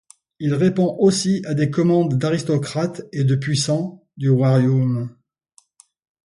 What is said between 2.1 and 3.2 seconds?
d'aristocrates